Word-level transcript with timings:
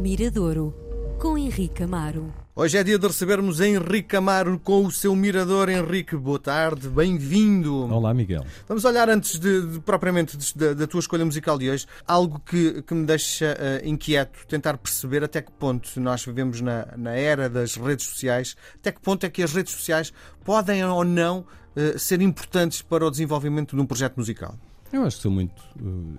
Miradouro, 0.00 0.74
com 1.18 1.36
Henrique 1.36 1.82
Amaro. 1.82 2.32
Hoje 2.56 2.78
é 2.78 2.82
dia 2.82 2.98
de 2.98 3.06
recebermos 3.06 3.60
Henrique 3.60 4.16
Amaro 4.16 4.58
com 4.58 4.86
o 4.86 4.90
seu 4.90 5.14
mirador. 5.14 5.68
Henrique, 5.68 6.16
boa 6.16 6.38
tarde, 6.38 6.88
bem-vindo. 6.88 7.84
Olá, 7.92 8.14
Miguel. 8.14 8.46
Vamos 8.66 8.86
olhar 8.86 9.10
antes 9.10 9.38
de, 9.38 9.66
de 9.66 9.80
propriamente 9.80 10.38
de, 10.38 10.56
da, 10.56 10.72
da, 10.72 10.86
tua 10.86 11.00
escolha 11.00 11.22
musical 11.22 11.58
de 11.58 11.68
hoje, 11.68 11.86
algo 12.06 12.40
que, 12.40 12.80
que 12.80 12.94
me 12.94 13.04
deixa 13.04 13.54
uh, 13.54 13.86
inquieto, 13.86 14.46
tentar 14.48 14.78
perceber 14.78 15.22
até 15.22 15.42
que 15.42 15.52
ponto 15.52 16.00
nós 16.00 16.24
vivemos 16.24 16.62
na, 16.62 16.88
na 16.96 17.12
era 17.12 17.50
das 17.50 17.76
redes 17.76 18.06
sociais, 18.06 18.56
até 18.76 18.90
que 18.90 19.02
ponto 19.02 19.24
é 19.24 19.28
que 19.28 19.42
as 19.42 19.52
redes 19.52 19.74
sociais 19.74 20.14
podem 20.42 20.82
ou 20.82 21.04
não 21.04 21.40
uh, 21.76 21.98
ser 21.98 22.22
importantes 22.22 22.80
para 22.80 23.04
o 23.04 23.10
desenvolvimento 23.10 23.76
de 23.76 23.82
um 23.82 23.86
projeto 23.86 24.16
musical. 24.16 24.56
Eu 24.92 25.04
acho 25.04 25.16
que 25.16 25.22
sou 25.22 25.30
muito. 25.30 25.62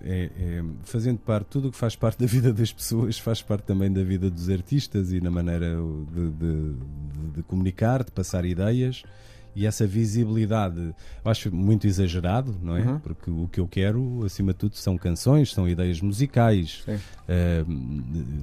Eh, 0.04 0.30
é, 0.40 0.60
é, 0.60 0.64
fazendo 0.84 1.20
parte, 1.20 1.48
tudo 1.48 1.68
o 1.68 1.72
que 1.72 1.78
faz 1.78 1.96
parte 1.96 2.20
da 2.20 2.26
vida 2.26 2.54
das 2.54 2.72
pessoas 2.72 3.20
faz 3.20 3.42
parte 3.42 3.64
também 3.64 3.92
da 3.92 4.04
vida 4.04 4.30
dos 4.30 4.50
artistas 4.50 5.12
e 5.12 5.20
na 5.20 5.30
maneira 5.30 5.76
de, 6.12 6.32
de, 6.32 6.74
de, 6.74 7.32
de 7.36 7.44
comunicar, 7.44 8.04
de 8.04 8.12
passar 8.12 8.46
ideias 8.46 9.04
e 9.56 9.66
essa 9.66 9.86
visibilidade 9.86 10.94
acho 11.24 11.54
muito 11.54 11.88
exagerado, 11.88 12.56
não 12.62 12.78
é? 12.78 12.82
Uhum. 12.82 13.00
Porque 13.00 13.30
o 13.30 13.48
que 13.48 13.60
eu 13.60 13.68
quero, 13.68 14.24
acima 14.26 14.54
de 14.54 14.60
tudo, 14.60 14.76
são 14.76 14.98
canções, 14.98 15.52
são 15.52 15.68
ideias 15.68 16.02
musicais. 16.02 16.84
Uh, 16.88 17.66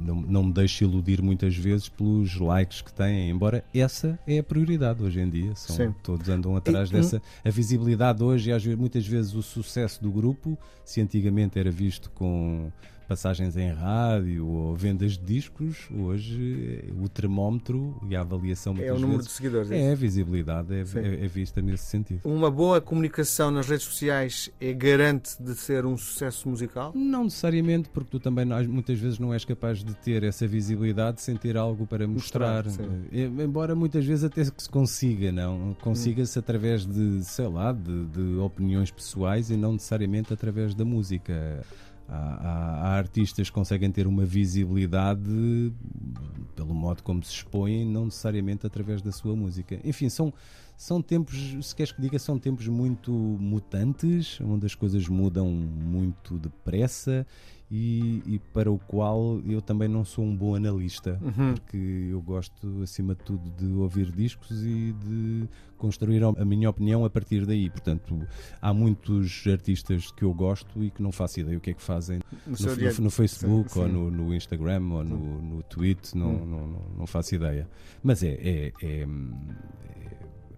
não, 0.04 0.16
não 0.22 0.44
me 0.44 0.52
deixo 0.52 0.84
iludir 0.84 1.22
muitas 1.22 1.56
vezes 1.56 1.88
pelos 1.88 2.36
likes 2.36 2.82
que 2.82 2.92
têm, 2.92 3.30
embora 3.30 3.64
essa 3.74 4.18
é 4.26 4.38
a 4.38 4.42
prioridade 4.42 5.02
hoje 5.02 5.20
em 5.20 5.28
dia. 5.28 5.54
São, 5.54 5.94
todos 6.02 6.28
andam 6.28 6.56
atrás 6.56 6.90
e, 6.90 6.92
dessa. 6.92 7.22
A 7.44 7.50
visibilidade 7.50 8.22
hoje 8.22 8.50
e 8.50 8.76
muitas 8.76 9.06
vezes 9.06 9.34
o 9.34 9.42
sucesso 9.42 10.02
do 10.02 10.10
grupo, 10.10 10.58
se 10.84 11.00
antigamente 11.00 11.58
era 11.58 11.70
visto 11.70 12.10
com 12.10 12.70
passagens 13.08 13.56
em 13.56 13.72
rádio 13.72 14.46
ou 14.46 14.76
vendas 14.76 15.12
de 15.12 15.24
discos, 15.24 15.88
hoje 15.90 16.84
o 17.02 17.08
termómetro 17.08 17.98
e 18.08 18.14
a 18.14 18.20
avaliação 18.20 18.76
é 18.78 18.92
o 18.92 18.98
número 18.98 19.22
de 19.22 19.30
seguidores. 19.30 19.70
É, 19.70 19.86
é 19.86 19.92
a 19.92 19.94
visibilidade, 19.94 20.74
é, 20.74 20.80
é, 20.80 21.24
é, 21.24 21.26
vista 21.26 21.62
nesse 21.62 21.86
sentido. 21.86 22.20
Uma 22.24 22.50
boa 22.50 22.82
comunicação 22.82 23.50
nas 23.50 23.66
redes 23.66 23.86
sociais 23.86 24.50
é 24.60 24.74
garante 24.74 25.42
de 25.42 25.54
ser 25.54 25.86
um 25.86 25.96
sucesso 25.96 26.46
musical? 26.48 26.92
Não 26.94 27.24
necessariamente, 27.24 27.88
porque 27.88 28.10
tu 28.10 28.20
também 28.20 28.44
muitas 28.68 28.98
vezes 28.98 29.18
não 29.18 29.32
és 29.32 29.42
capaz 29.42 29.82
de 29.82 29.94
ter 29.94 30.22
essa 30.22 30.46
visibilidade 30.46 31.22
sem 31.22 31.34
ter 31.34 31.56
algo 31.56 31.86
para 31.86 32.06
mostrar. 32.06 32.64
mostrar 32.64 32.86
eh, 33.10 33.24
Embora 33.24 33.74
muitas 33.74 34.04
vezes 34.04 34.24
até 34.24 34.44
que 34.44 34.62
se 34.62 34.68
consiga, 34.68 35.32
não? 35.32 35.74
Consiga-se 35.80 36.38
hum. 36.38 36.40
através 36.40 36.84
de, 36.84 37.24
sei 37.24 37.48
lá, 37.48 37.72
de, 37.72 38.04
de 38.06 38.36
opiniões 38.38 38.90
pessoais 38.90 39.50
e 39.50 39.56
não 39.56 39.72
necessariamente 39.72 40.30
através 40.30 40.74
da 40.74 40.84
música. 40.84 41.64
Há, 42.08 42.14
há, 42.14 42.96
artistas 42.96 43.50
que 43.50 43.54
conseguem 43.54 43.90
ter 43.92 44.06
uma 44.06 44.24
visibilidade 44.24 45.72
pelo 46.56 46.74
modo 46.74 47.02
como 47.02 47.22
se 47.22 47.32
expõem, 47.32 47.86
não 47.86 48.06
necessariamente 48.06 48.66
através 48.66 49.00
da 49.02 49.12
sua 49.12 49.36
música. 49.36 49.78
Enfim, 49.84 50.08
são, 50.08 50.32
são 50.76 51.00
tempos, 51.00 51.36
se 51.62 51.76
queres 51.76 51.92
que 51.92 52.00
diga, 52.00 52.18
são 52.18 52.38
tempos 52.38 52.66
muito 52.66 53.12
mutantes, 53.12 54.40
onde 54.40 54.66
as 54.66 54.74
coisas 54.74 55.06
mudam 55.06 55.48
muito 55.48 56.38
depressa 56.38 57.26
e, 57.70 58.22
e, 58.26 58.38
para 58.38 58.70
o 58.70 58.78
qual 58.78 59.40
eu 59.46 59.60
também 59.60 59.88
não 59.88 60.04
sou 60.04 60.24
um 60.24 60.34
bom 60.34 60.54
analista, 60.54 61.18
uhum. 61.22 61.54
porque 61.54 62.08
eu 62.10 62.20
gosto, 62.22 62.82
acima 62.82 63.14
de 63.14 63.22
tudo, 63.22 63.50
de 63.50 63.66
ouvir 63.74 64.10
discos 64.10 64.64
e 64.64 64.92
de 64.92 65.48
construir 65.76 66.22
a 66.24 66.44
minha 66.44 66.70
opinião 66.70 67.04
a 67.04 67.10
partir 67.10 67.44
daí. 67.44 67.68
Portanto, 67.68 68.26
há 68.60 68.72
muitos 68.72 69.46
artistas 69.46 70.10
que 70.10 70.24
eu 70.24 70.32
gosto 70.32 70.82
e 70.82 70.90
que 70.90 71.02
não 71.02 71.12
faço 71.12 71.40
ideia 71.40 71.58
o 71.58 71.60
que 71.60 71.70
é 71.70 71.74
que 71.74 71.82
fazem 71.82 72.20
no, 72.46 72.56
no, 72.56 73.02
no 73.04 73.10
Facebook 73.10 73.70
sim, 73.70 73.74
sim. 73.74 73.80
ou 73.80 73.88
no, 73.88 74.10
no, 74.10 74.34
Instagram 74.34 74.82
ou 74.90 75.04
no, 75.04 75.42
no 75.42 75.62
Tweet, 75.64 76.16
não, 76.16 76.30
hum. 76.30 76.46
não, 76.46 76.66
não, 76.66 76.82
não, 76.98 77.06
faço 77.06 77.34
ideia. 77.34 77.68
Mas 78.02 78.22
é, 78.22 78.28
é, 78.28 78.72
é, 78.82 79.02
é 79.02 79.06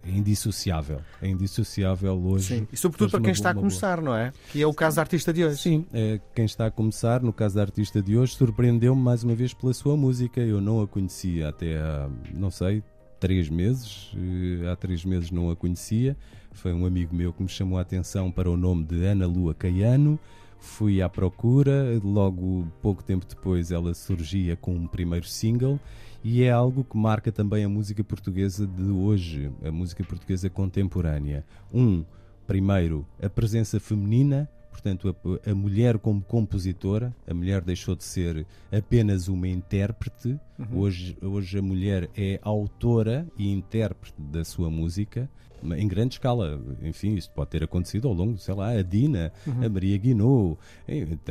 indissociável. 0.05 1.01
É 1.21 1.29
indissociável 1.29 2.15
hoje. 2.15 2.59
Sim. 2.59 2.69
E 2.73 2.77
sobretudo 2.77 3.11
para 3.11 3.21
quem 3.21 3.33
está 3.33 3.51
a 3.51 3.55
começar, 3.55 4.01
não 4.01 4.15
é? 4.15 4.33
Que 4.51 4.63
é 4.63 4.67
o 4.67 4.73
caso 4.73 4.97
da 4.97 5.03
artista 5.03 5.33
de 5.33 5.45
hoje. 5.45 5.59
Sim, 5.59 5.87
é, 5.93 6.21
quem 6.35 6.45
está 6.45 6.67
a 6.67 6.71
começar, 6.71 7.23
no 7.23 7.33
caso 7.33 7.57
da 7.57 7.63
artista 7.63 8.01
de 8.03 8.17
hoje, 8.17 8.35
surpreendeu-me 8.35 9.01
mais 9.01 9.23
uma 9.23 9.35
vez 9.35 9.53
pela 9.53 9.73
sua 9.73 9.97
música. 9.97 10.41
Eu 10.41 10.61
não 10.61 10.81
a 10.81 10.87
conhecia 10.87 11.49
até 11.49 11.79
há, 11.79 12.09
não 12.33 12.51
sei, 12.51 12.83
três 13.21 13.49
meses. 13.49 14.11
Eh, 14.17 14.69
há 14.69 14.75
três 14.75 15.05
meses 15.05 15.31
não 15.31 15.51
a 15.51 15.57
conhecia. 15.57 16.17
Foi 16.53 16.73
um 16.73 16.87
amigo 16.87 17.15
meu 17.15 17.33
que 17.33 17.43
me 17.43 17.49
chamou 17.49 17.79
a 17.79 17.83
atenção 17.83 18.33
para 18.33 18.51
o 18.51 18.57
nome 18.57 18.85
de 18.85 19.05
Ana 19.05 19.27
Lua 19.27 19.55
Caiano. 19.55 20.19
Fui 20.61 21.01
à 21.01 21.09
procura, 21.09 21.99
logo 22.05 22.67
pouco 22.83 23.03
tempo 23.03 23.25
depois 23.27 23.71
ela 23.71 23.95
surgia 23.95 24.57
com 24.57 24.75
um 24.75 24.87
primeiro 24.87 25.27
single 25.27 25.81
e 26.23 26.43
é 26.43 26.51
algo 26.51 26.85
que 26.85 26.97
marca 26.97 27.33
também 27.33 27.65
a 27.65 27.69
música 27.69 28.05
portuguesa 28.05 28.67
de 28.67 28.91
hoje, 28.91 29.51
a 29.65 29.73
música 29.73 30.05
portuguesa 30.05 30.51
contemporânea. 30.51 31.45
Um, 31.73 32.05
primeiro, 32.47 33.07
a 33.23 33.29
presença 33.29 33.81
feminina, 33.81 34.49
portanto, 34.71 35.09
a, 35.09 35.51
a, 35.51 35.55
mulher 35.55 35.99
como 35.99 36.21
compositora, 36.21 37.15
a 37.27 37.33
mulher 37.33 37.63
deixou 37.63 37.97
de 37.97 38.05
ser 38.05 38.47
apenas 38.71 39.29
uma 39.29 39.49
intérprete, 39.49 40.39
uhum. 40.59 40.79
hoje, 40.79 41.17
hoje 41.23 41.59
a 41.59 41.63
mulher 41.63 42.11
é 42.15 42.39
autora 42.43 43.27
e 43.39 43.51
intérprete 43.51 44.21
da 44.21 44.45
sua 44.45 44.69
música 44.69 45.29
em 45.77 45.89
grande 45.89 46.15
escala. 46.15 46.61
Enfim, 46.83 47.15
isto 47.15 47.33
pode 47.33 47.51
ter 47.51 47.65
acontecido 47.65 48.09
ao 48.09 48.15
longo, 48.15 48.39
sei 48.39 48.55
lá, 48.55 48.71
a 48.71 48.83
Dina, 48.83 49.33
uhum. 49.47 49.65
a 49.65 49.69
Maria 49.69 49.99
Guinot, 49.99 50.59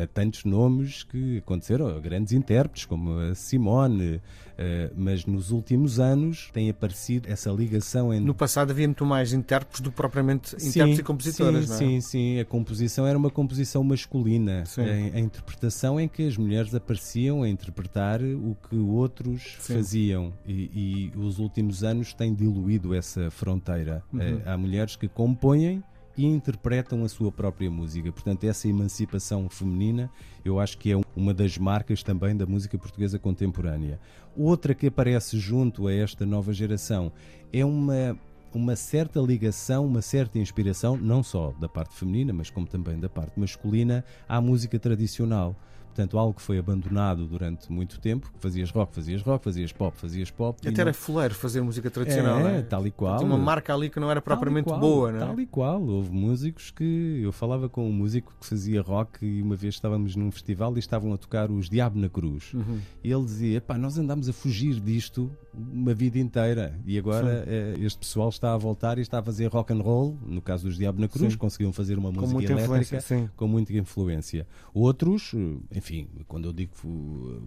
há 0.01 0.07
tantos 0.07 0.45
nomes 0.45 1.03
que 1.03 1.37
aconteceram, 1.39 1.99
grandes 2.01 2.33
intérpretes 2.33 2.85
como 2.85 3.17
a 3.19 3.35
Simone, 3.35 4.21
Uh, 4.59 4.93
mas 4.93 5.25
nos 5.25 5.51
últimos 5.51 6.01
anos 6.01 6.49
tem 6.51 6.69
aparecido 6.69 7.31
essa 7.31 7.49
ligação 7.49 8.13
entre. 8.13 8.25
No 8.25 8.35
passado 8.35 8.71
havia 8.71 8.85
muito 8.85 9.05
mais 9.05 9.31
intérpretes 9.31 9.79
do 9.79 9.89
que 9.89 9.95
propriamente 9.95 10.53
intérpretes 10.53 10.73
sim, 10.73 11.01
e 11.01 11.03
compositoras, 11.03 11.63
sim, 11.63 11.69
não 11.69 11.75
é? 11.75 11.77
Sim, 11.77 12.01
sim. 12.01 12.39
A 12.41 12.45
composição 12.45 13.07
era 13.07 13.17
uma 13.17 13.29
composição 13.29 13.81
masculina. 13.85 14.65
A, 14.77 15.15
a, 15.15 15.19
interpretação 15.21 15.97
em 15.97 16.09
que 16.09 16.27
as 16.27 16.35
mulheres 16.35 16.75
apareciam 16.75 17.43
a 17.43 17.47
interpretar 17.47 18.21
o 18.21 18.57
que 18.67 18.75
outros 18.75 19.55
sim. 19.61 19.75
faziam. 19.75 20.33
E, 20.45 21.11
e, 21.15 21.17
os 21.17 21.39
últimos 21.39 21.81
anos 21.81 22.11
têm 22.13 22.33
diluído 22.33 22.93
essa 22.93 23.31
fronteira. 23.31 24.03
Uhum. 24.11 24.18
Uh, 24.19 24.41
há 24.45 24.57
mulheres 24.57 24.95
que 24.95 25.07
compõem 25.07 25.83
e 26.17 26.25
interpretam 26.25 27.03
a 27.03 27.09
sua 27.09 27.31
própria 27.31 27.71
música. 27.71 28.11
Portanto, 28.11 28.43
essa 28.43 28.67
emancipação 28.67 29.49
feminina 29.49 30.09
eu 30.43 30.59
acho 30.59 30.77
que 30.77 30.91
é 30.91 31.01
uma 31.15 31.33
das 31.33 31.57
marcas 31.57 32.03
também 32.03 32.35
da 32.35 32.45
música 32.45 32.77
portuguesa 32.77 33.17
contemporânea. 33.17 33.99
Outra 34.35 34.73
que 34.73 34.87
aparece 34.87 35.39
junto 35.39 35.87
a 35.87 35.93
esta 35.93 36.25
nova 36.25 36.53
geração 36.53 37.11
é 37.53 37.63
uma 37.63 38.17
uma 38.53 38.75
certa 38.75 39.19
ligação, 39.19 39.85
uma 39.85 40.01
certa 40.01 40.39
inspiração, 40.39 40.97
não 40.97 41.21
só 41.21 41.53
da 41.59 41.69
parte 41.69 41.95
feminina, 41.95 42.33
mas 42.33 42.49
como 42.49 42.65
também 42.65 42.99
da 42.99 43.07
parte 43.07 43.39
masculina, 43.39 44.03
à 44.27 44.41
música 44.41 44.79
tradicional. 44.79 45.55
Portanto, 45.89 46.17
algo 46.17 46.33
que 46.33 46.41
foi 46.41 46.57
abandonado 46.57 47.25
durante 47.25 47.71
muito 47.71 47.99
tempo. 47.99 48.31
Fazias 48.39 48.71
rock, 48.71 48.95
fazias 48.95 49.21
rock, 49.21 49.43
fazias 49.43 49.71
pop, 49.71 49.97
fazias 49.97 50.31
pop. 50.31 50.59
E 50.63 50.69
até 50.69 50.81
era 50.81 50.93
fuleiro 50.93 51.35
fazer 51.35 51.61
música 51.61 51.89
tradicional, 51.89 52.47
é, 52.47 52.59
é? 52.59 52.61
tal 52.61 52.85
e 52.87 52.91
qual. 52.91 53.17
Tinha 53.17 53.27
uma 53.27 53.37
marca 53.37 53.73
ali 53.73 53.89
que 53.89 53.99
não 53.99 54.09
era 54.09 54.21
propriamente 54.21 54.65
qual, 54.65 54.79
boa, 54.79 55.11
não 55.11 55.17
é? 55.17 55.25
Tal 55.25 55.39
e 55.39 55.45
qual. 55.45 55.81
Houve 55.81 56.11
músicos 56.11 56.71
que. 56.71 57.19
Eu 57.21 57.31
falava 57.31 57.67
com 57.67 57.87
um 57.87 57.91
músico 57.91 58.33
que 58.39 58.45
fazia 58.45 58.81
rock 58.81 59.25
e 59.25 59.41
uma 59.41 59.55
vez 59.55 59.75
estávamos 59.75 60.15
num 60.15 60.31
festival 60.31 60.75
e 60.75 60.79
estavam 60.79 61.13
a 61.13 61.17
tocar 61.17 61.51
os 61.51 61.69
Diabo 61.69 61.99
na 61.99 62.07
Cruz. 62.07 62.53
Uhum. 62.53 62.79
E 63.03 63.11
ele 63.11 63.23
dizia: 63.25 63.59
pá, 63.59 63.77
nós 63.77 63.97
andámos 63.97 64.29
a 64.29 64.33
fugir 64.33 64.79
disto 64.79 65.29
uma 65.53 65.93
vida 65.93 66.17
inteira 66.17 66.79
e 66.85 66.97
agora 66.97 67.43
eh, 67.47 67.75
este 67.79 67.99
pessoal 67.99 68.29
está 68.29 68.53
a 68.53 68.57
voltar 68.57 68.97
e 68.97 69.01
está 69.01 69.19
a 69.19 69.23
fazer 69.23 69.47
rock 69.47 69.73
and 69.73 69.81
roll. 69.81 70.17
No 70.25 70.41
caso 70.41 70.65
dos 70.65 70.77
Diabo 70.77 70.99
na 70.99 71.07
Cruz, 71.07 71.33
sim. 71.33 71.37
conseguiam 71.37 71.73
fazer 71.73 71.97
uma 71.97 72.11
com 72.11 72.21
música 72.21 72.53
elétrica 72.53 73.31
com 73.35 73.47
muita 73.47 73.73
influência. 73.73 74.47
Outros, 74.73 75.33
eh, 75.35 75.77
enfim 75.77 75.89
enfim, 75.89 76.07
quando 76.27 76.47
eu 76.47 76.53
digo 76.53 76.71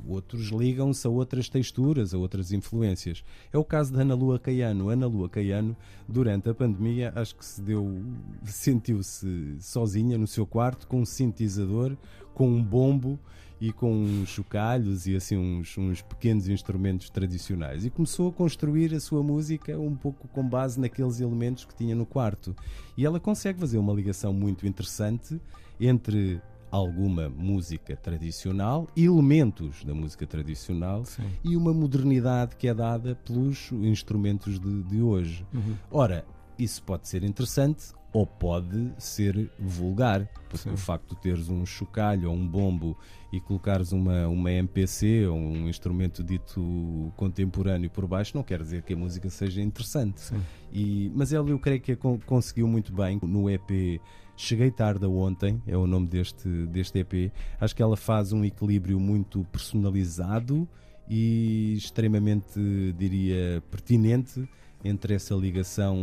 outros 0.06 0.48
ligam-se 0.48 1.06
a 1.06 1.10
outras 1.10 1.48
texturas, 1.48 2.12
a 2.12 2.18
outras 2.18 2.50
influências. 2.50 3.24
É 3.52 3.58
o 3.58 3.64
caso 3.64 3.92
de 3.92 4.00
Ana 4.00 4.14
Lua 4.14 4.38
Caiano. 4.38 4.88
Ana 4.88 5.06
Lua 5.06 5.28
Caiano, 5.28 5.76
durante 6.08 6.48
a 6.48 6.54
pandemia, 6.54 7.12
acho 7.14 7.36
que 7.36 7.44
se 7.44 7.62
deu, 7.62 8.02
sentiu-se 8.44 9.56
sozinha 9.60 10.18
no 10.18 10.26
seu 10.26 10.44
quarto 10.44 10.88
com 10.88 11.00
um 11.00 11.04
sintetizador, 11.04 11.96
com 12.34 12.48
um 12.48 12.62
bombo 12.62 13.18
e 13.62 13.72
com 13.72 13.92
uns 13.92 14.28
chocalhos 14.28 15.06
e 15.06 15.14
assim 15.14 15.36
uns, 15.36 15.78
uns 15.78 16.02
pequenos 16.02 16.48
instrumentos 16.48 17.08
tradicionais 17.08 17.84
e 17.84 17.90
começou 17.90 18.28
a 18.28 18.32
construir 18.32 18.92
a 18.92 18.98
sua 18.98 19.22
música 19.22 19.78
um 19.78 19.94
pouco 19.94 20.26
com 20.26 20.44
base 20.44 20.80
naqueles 20.80 21.20
elementos 21.20 21.64
que 21.64 21.72
tinha 21.72 21.94
no 21.94 22.04
quarto 22.04 22.56
e 22.98 23.06
ela 23.06 23.20
consegue 23.20 23.60
fazer 23.60 23.78
uma 23.78 23.92
ligação 23.92 24.32
muito 24.32 24.66
interessante 24.66 25.40
entre 25.80 26.42
alguma 26.72 27.28
música 27.28 27.94
tradicional, 27.94 28.88
elementos 28.96 29.84
da 29.84 29.94
música 29.94 30.26
tradicional 30.26 31.04
Sim. 31.04 31.30
e 31.44 31.56
uma 31.56 31.72
modernidade 31.72 32.56
que 32.56 32.66
é 32.66 32.74
dada 32.74 33.14
pelos 33.14 33.70
instrumentos 33.70 34.58
de, 34.58 34.82
de 34.82 35.00
hoje. 35.00 35.46
Uhum. 35.54 35.76
Ora, 35.88 36.24
isso 36.58 36.82
pode 36.82 37.06
ser 37.06 37.22
interessante 37.22 37.92
ou 38.12 38.26
pode 38.26 38.92
ser 38.98 39.50
vulgar. 39.58 40.28
Porque 40.48 40.68
o 40.68 40.76
facto 40.76 41.14
de 41.14 41.20
teres 41.22 41.48
um 41.48 41.64
chocalho 41.64 42.28
ou 42.28 42.36
um 42.36 42.46
bombo 42.46 42.96
e 43.32 43.40
colocares 43.40 43.92
uma, 43.92 44.28
uma 44.28 44.52
MPC 44.52 45.26
ou 45.26 45.36
um 45.36 45.68
instrumento 45.68 46.22
dito 46.22 47.10
contemporâneo 47.16 47.88
por 47.88 48.06
baixo 48.06 48.36
não 48.36 48.42
quer 48.42 48.60
dizer 48.60 48.82
que 48.82 48.92
a 48.92 48.96
música 48.96 49.30
seja 49.30 49.62
interessante. 49.62 50.22
E, 50.70 51.10
mas 51.14 51.32
ela 51.32 51.48
eu 51.48 51.58
creio 51.58 51.80
que 51.80 51.96
conseguiu 52.26 52.68
muito 52.68 52.92
bem 52.92 53.18
no 53.22 53.48
EP 53.48 54.00
Cheguei 54.36 54.70
Tarde 54.70 55.06
Ontem, 55.06 55.62
é 55.66 55.76
o 55.76 55.86
nome 55.86 56.06
deste, 56.06 56.48
deste 56.66 56.98
EP. 56.98 57.32
Acho 57.60 57.74
que 57.74 57.82
ela 57.82 57.96
faz 57.96 58.32
um 58.32 58.44
equilíbrio 58.44 58.98
muito 58.98 59.44
personalizado 59.44 60.68
e 61.08 61.74
extremamente, 61.76 62.60
diria, 62.98 63.62
pertinente 63.70 64.48
entre 64.84 65.14
essa 65.14 65.34
ligação, 65.34 65.96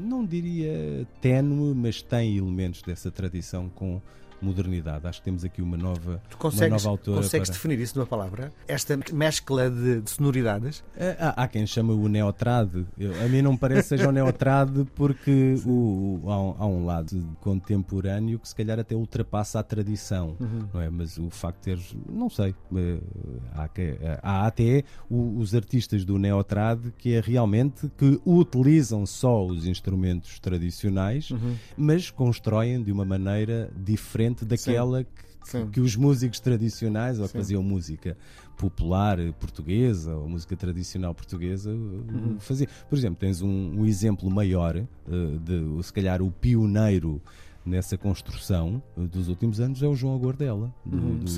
não 0.00 0.24
diria 0.24 1.06
ténue, 1.20 1.74
mas 1.74 2.00
tem 2.02 2.36
elementos 2.36 2.82
dessa 2.82 3.10
tradição 3.10 3.68
com 3.68 4.00
modernidade. 4.40 5.06
Acho 5.06 5.20
que 5.20 5.24
temos 5.24 5.44
aqui 5.44 5.62
uma 5.62 5.76
nova, 5.76 6.20
tu 6.28 6.36
consegues, 6.36 6.68
uma 6.68 6.76
nova 6.76 6.88
autora. 6.88 7.22
Consegues 7.22 7.48
para... 7.48 7.56
definir 7.56 7.80
isso 7.80 7.98
numa 7.98 8.06
palavra? 8.06 8.52
Esta 8.66 8.98
mescla 9.12 9.70
de, 9.70 10.00
de 10.00 10.10
sonoridades? 10.10 10.84
É, 10.96 11.16
há, 11.18 11.42
há, 11.42 11.48
quem 11.48 11.66
chama 11.66 11.92
o 11.92 12.08
neotrad. 12.08 12.84
Eu, 12.98 13.12
a 13.24 13.28
mim 13.28 13.42
não 13.42 13.52
me 13.52 13.58
parece 13.58 13.82
que 13.82 13.88
seja 13.88 14.08
o 14.08 14.12
neotrad 14.12 14.70
porque 14.94 15.56
o, 15.64 16.20
o, 16.24 16.30
há, 16.30 16.40
um, 16.40 16.54
há, 16.58 16.66
um, 16.66 16.86
lado 16.86 17.36
contemporâneo 17.40 18.38
que 18.38 18.48
se 18.48 18.54
calhar 18.54 18.78
até 18.78 18.94
ultrapassa 18.94 19.58
a 19.58 19.62
tradição, 19.62 20.36
uhum. 20.38 20.68
não 20.72 20.80
é? 20.80 20.90
Mas 20.90 21.18
o 21.18 21.30
facto 21.30 21.58
de 21.58 21.62
teres, 21.64 21.96
não 22.08 22.28
sei, 22.28 22.54
eh, 22.74 22.98
há, 23.54 23.68
há 24.22 24.46
até 24.46 24.84
os 25.10 25.54
artistas 25.54 26.04
do 26.04 26.18
neotrad 26.18 26.80
que 26.98 27.14
é 27.14 27.20
realmente 27.20 27.90
que 27.96 28.20
utilizam 28.24 29.06
só 29.06 29.44
os 29.44 29.66
instrumentos 29.66 30.38
tradicionais, 30.38 31.30
uhum. 31.30 31.56
mas 31.76 32.10
constroem 32.10 32.82
de 32.82 32.92
uma 32.92 33.04
maneira 33.04 33.70
diferente 33.76 34.25
diferente 34.26 34.44
daquela 34.44 35.04
que, 35.04 35.66
que, 35.72 35.80
os 35.80 35.96
músicos 35.96 36.40
tradicionais 36.40 37.20
ou 37.20 37.26
que 37.26 37.32
faziam 37.32 37.62
música 37.62 38.16
popular 38.56 39.18
portuguesa 39.34 40.14
ou 40.14 40.28
música 40.28 40.56
tradicional 40.56 41.14
portuguesa 41.14 41.70
uhum. 41.70 42.36
faziam. 42.40 42.68
Por 42.88 42.98
exemplo, 42.98 43.18
tens 43.20 43.42
um, 43.42 43.80
um 43.80 43.86
exemplo 43.86 44.30
maior, 44.30 44.76
uh, 44.76 45.38
de, 45.38 45.84
se 45.84 45.92
calhar 45.92 46.22
o 46.22 46.30
pioneiro 46.30 47.20
nessa 47.64 47.98
construção 47.98 48.82
dos 48.96 49.28
últimos 49.28 49.60
anos 49.60 49.82
é 49.82 49.88
o 49.88 49.94
João 49.94 50.14
Agordela, 50.14 50.72
do, 50.84 50.96
uhum. 50.96 51.18
dos, 51.18 51.36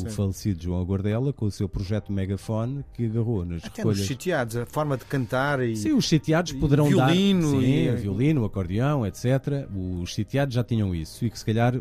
Sim 0.00 0.08
o 0.08 0.10
falecido 0.10 0.62
João 0.62 0.80
Agordela, 0.80 1.32
com 1.32 1.46
o 1.46 1.50
seu 1.50 1.68
projeto 1.68 2.12
Megafone, 2.12 2.84
que 2.94 3.06
agarrou 3.06 3.44
nas 3.44 3.64
Até 3.64 3.78
recolhas. 3.78 3.98
Nos 3.98 4.06
sitiados, 4.06 4.56
a 4.56 4.66
forma 4.66 4.96
de 4.96 5.04
cantar 5.04 5.60
e. 5.60 5.76
Sim, 5.76 5.92
os 5.92 6.08
sitiados 6.08 6.52
poderão 6.52 6.86
violino 6.86 7.52
dar. 7.52 7.60
Sim, 7.60 7.88
e... 7.88 7.96
violino, 7.96 8.44
acordeão, 8.44 9.06
etc. 9.06 9.68
Os 10.02 10.14
sitiados 10.14 10.54
já 10.54 10.64
tinham 10.64 10.94
isso. 10.94 11.24
E 11.24 11.30
que 11.30 11.38
se 11.38 11.44
calhar 11.44 11.74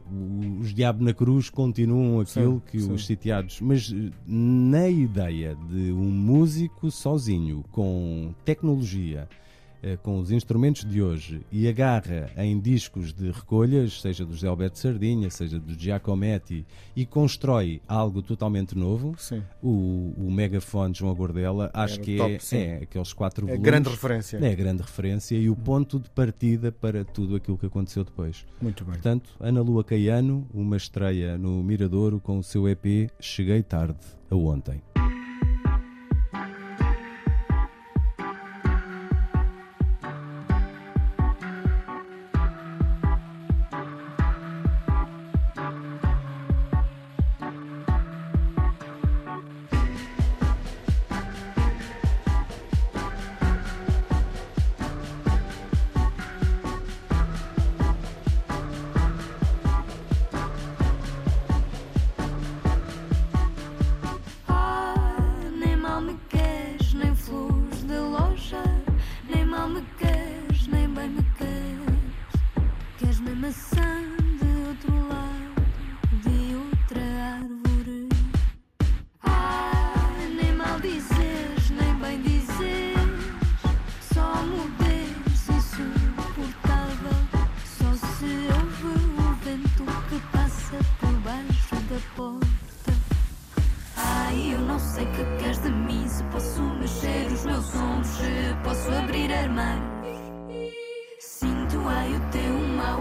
os 0.60 0.74
Diabo 0.74 1.04
na 1.04 1.14
Cruz 1.14 1.50
continuam 1.50 2.20
aquilo 2.20 2.56
sim, 2.56 2.72
que 2.72 2.80
sim. 2.80 2.92
os 2.92 3.06
sitiados. 3.06 3.62
Mas 3.62 3.94
na 4.26 4.88
ideia 4.88 5.56
de 5.70 5.92
um 5.92 6.12
músico 6.12 6.92
sozinho, 6.92 7.64
com 7.72 8.34
tecnologia 8.44 9.28
eh, 9.32 9.47
com 9.96 10.20
os 10.20 10.32
instrumentos 10.32 10.84
de 10.84 11.02
hoje 11.02 11.42
e 11.52 11.68
agarra 11.68 12.30
em 12.38 12.60
discos 12.60 13.14
de 13.14 13.32
recolhas, 13.32 14.02
seja 14.02 14.26
do 14.26 14.34
José 14.34 14.48
Alberto 14.48 14.78
Sardinha, 14.80 15.30
seja 15.30 15.60
do 15.60 15.74
Giacometti, 15.74 16.66
e 16.96 17.06
constrói 17.06 17.82
algo 17.88 18.22
totalmente 18.22 18.78
novo, 18.78 19.16
sim. 19.18 19.42
o, 19.62 20.14
o 20.18 20.32
megafone 20.32 20.94
João 20.94 21.16
Gordela, 21.16 21.70
acho 21.74 22.00
que 22.00 22.18
top, 22.18 22.40
é, 22.52 22.58
é, 22.58 22.76
aqueles 22.84 23.14
quatro 23.14 23.46
é 23.46 23.48
volumes. 23.48 23.68
É 23.68 23.72
grande 23.72 23.90
referência. 23.90 24.38
É 24.42 24.56
grande 24.56 24.82
referência 24.82 25.36
e 25.36 25.50
o 25.50 25.56
ponto 25.56 26.00
de 26.00 26.10
partida 26.10 26.72
para 26.72 27.06
tudo 27.06 27.36
aquilo 27.36 27.58
que 27.58 27.66
aconteceu 27.66 28.04
depois. 28.04 28.46
Muito 28.62 28.84
bem. 28.84 28.94
Portanto, 28.94 29.30
Ana 29.40 29.62
Lua 29.62 29.84
Caiano, 29.84 30.48
uma 30.54 30.76
estreia 30.76 31.38
no 31.38 31.64
Miradouro 31.64 32.20
com 32.20 32.40
o 32.40 32.44
seu 32.44 32.68
EP 32.68 33.10
Cheguei 33.20 33.62
Tarde 33.62 34.00
a 34.30 34.36
Ontem. 34.36 34.82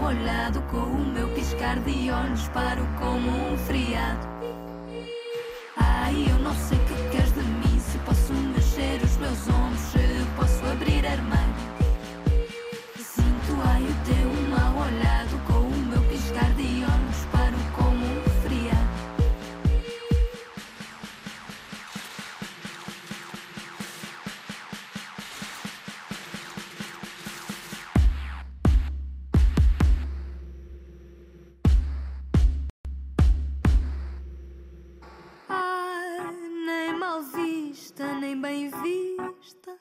Olhado 0.07 0.61
com 0.71 0.77
o 0.77 1.05
meu 1.05 1.27
piscar 1.29 1.77
de 1.81 2.09
olhos 2.09 2.47
paro 2.49 2.87
como 2.99 3.29
um 3.29 3.57
friado. 3.57 4.27
Ai, 5.75 6.27
eu 6.29 6.39
não 6.39 6.55
sei 6.55 6.77
o 6.77 6.85
que 6.85 7.09
queres 7.09 7.33
de 7.33 7.41
mim, 7.41 7.79
se 7.79 7.97
posso 7.99 8.33
mexer 8.33 9.01
os 9.03 9.17
meus 9.17 9.47
ombros, 9.49 10.06
bem 38.37 38.69
bem 38.69 38.69
vista, 38.69 39.77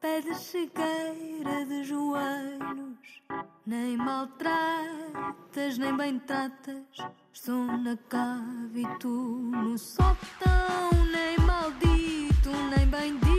pede 0.00 0.34
chegueira 0.34 1.64
de 1.66 1.84
joelhos. 1.84 3.22
Nem 3.64 3.96
maltratas, 3.96 5.78
nem 5.78 5.96
bem 5.96 6.18
tratas. 6.18 6.84
Estou 7.32 7.66
na 7.66 7.96
cave 8.08 8.82
e 8.82 8.98
tu 8.98 9.08
no 9.08 9.78
sótão, 9.78 10.90
nem 11.12 11.38
maldito, 11.46 12.50
nem 12.76 12.86
bendito. 12.86 13.29